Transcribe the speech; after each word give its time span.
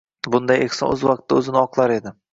Bunday 0.35 0.63
ehson 0.69 0.95
oʻz 0.95 1.03
vaqtida 1.11 1.39
oʻzini 1.43 1.63
oqlar 1.65 1.95
edi 2.01 2.19